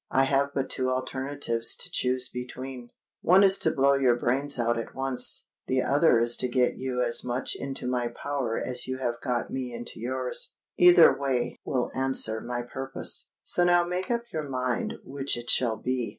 I 0.09 0.23
have 0.23 0.55
but 0.55 0.67
two 0.71 0.89
alternatives 0.89 1.75
to 1.75 1.87
choose 1.91 2.27
between:—one 2.27 3.43
is 3.43 3.59
to 3.59 3.69
blow 3.69 3.93
your 3.93 4.15
brains 4.15 4.57
out 4.59 4.79
at 4.79 4.95
once—the 4.95 5.81
other 5.83 6.17
is 6.19 6.35
to 6.37 6.47
get 6.47 6.79
you 6.79 7.03
as 7.03 7.23
much 7.23 7.55
into 7.55 7.85
my 7.87 8.07
power 8.07 8.59
as 8.59 8.87
you 8.87 8.97
have 8.97 9.21
got 9.21 9.51
me 9.51 9.71
into 9.71 9.99
yours. 9.99 10.55
Either 10.75 11.15
way 11.15 11.59
will 11.63 11.91
answer 11.93 12.41
my 12.41 12.63
purpose. 12.63 13.29
So 13.43 13.63
now 13.63 13.85
make 13.85 14.09
up 14.09 14.23
your 14.33 14.49
mind 14.49 14.95
which 15.03 15.37
it 15.37 15.51
shall 15.51 15.77
be. 15.77 16.09